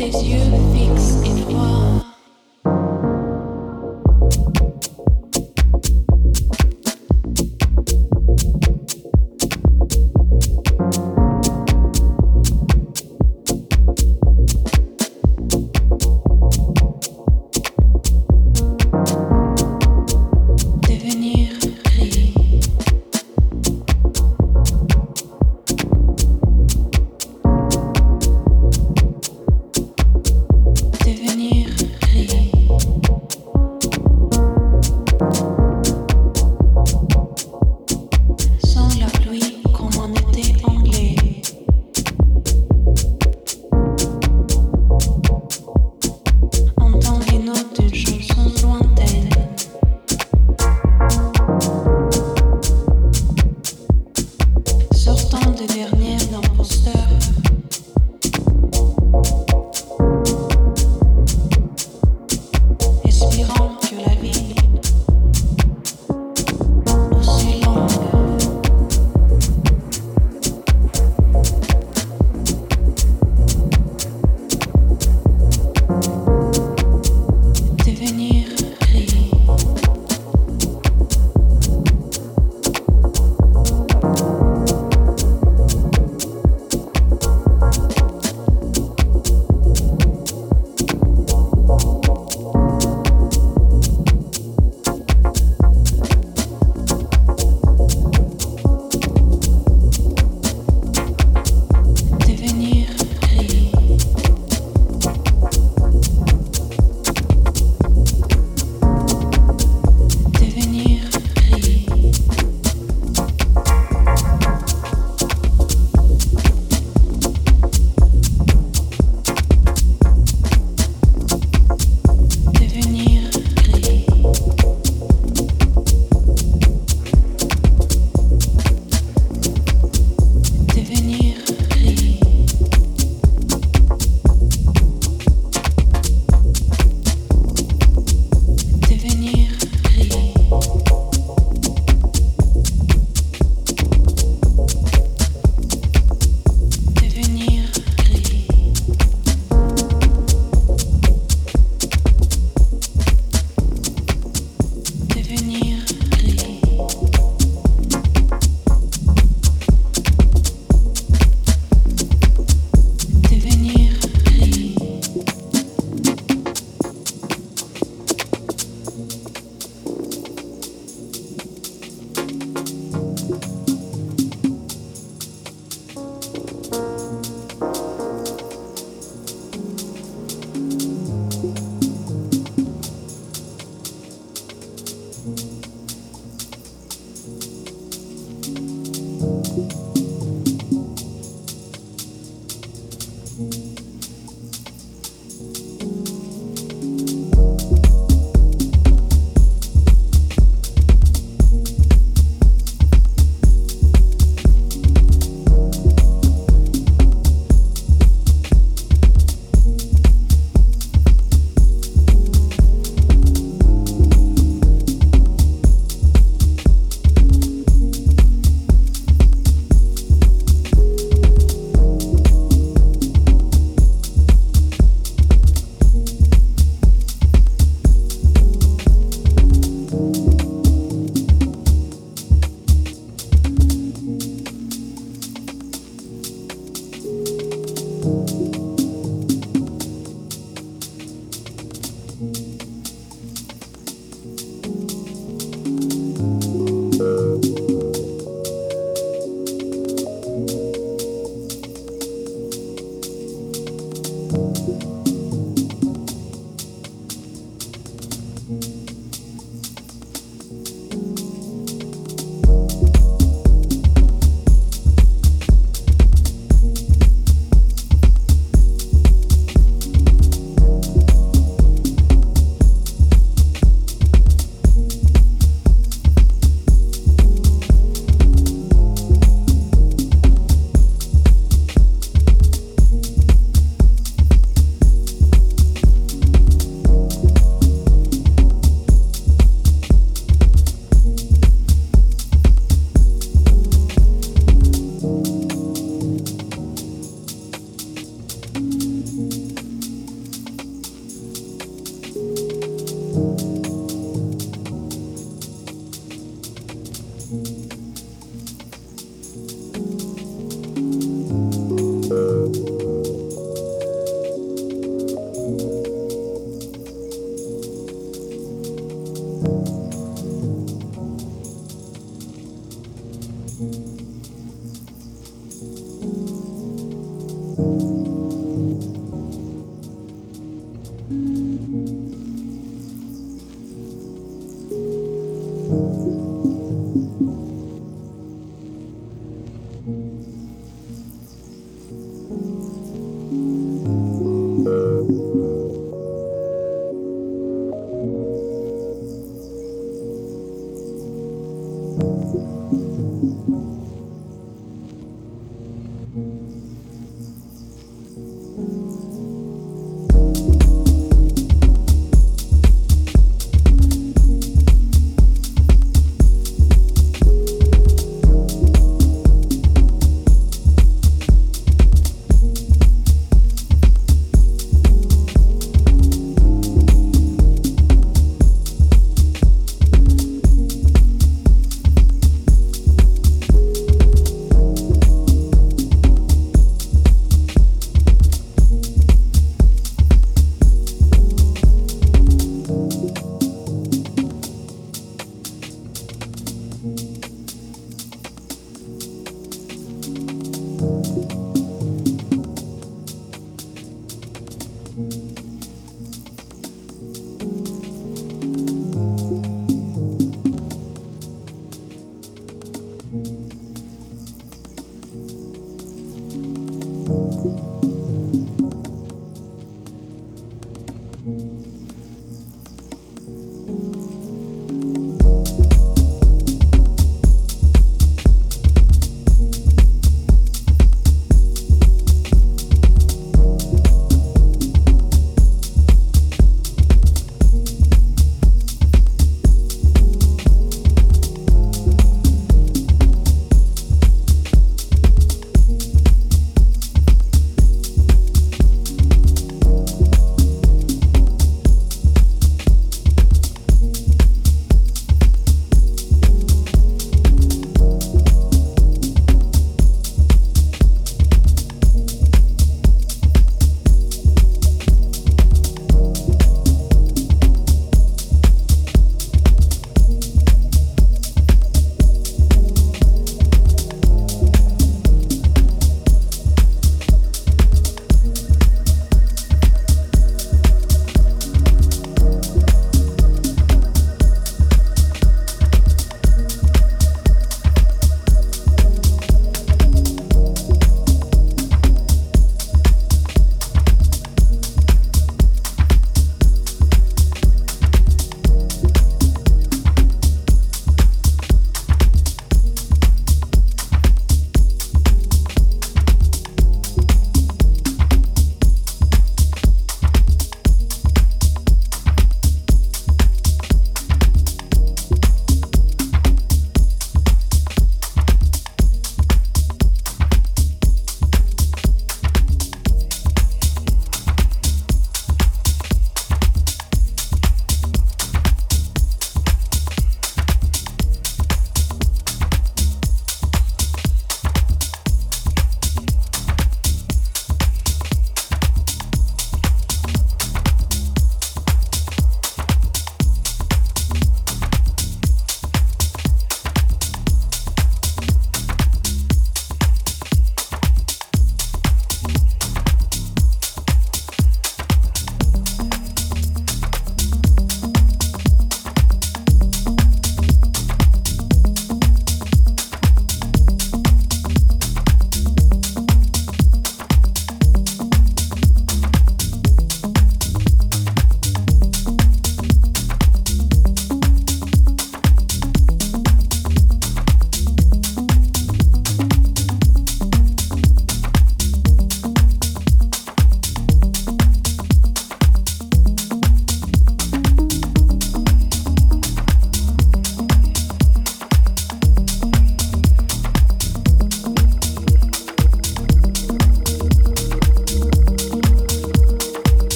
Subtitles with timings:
[0.00, 0.69] this youth.